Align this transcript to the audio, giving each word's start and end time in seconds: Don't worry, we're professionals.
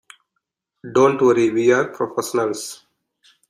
Don't 0.95 1.21
worry, 1.21 1.51
we're 1.51 1.89
professionals. 1.89 2.87